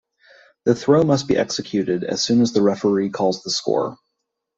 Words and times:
The 0.65 0.73
throw 0.73 1.03
must 1.03 1.27
be 1.27 1.37
executed 1.37 2.03
as 2.03 2.23
soon 2.23 2.41
as 2.41 2.53
the 2.53 2.63
referee 2.63 3.11
calls 3.11 3.43
the 3.43 3.51
score. 3.51 3.97